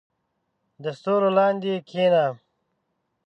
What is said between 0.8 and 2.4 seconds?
•د ستورو لاندې کښېنه.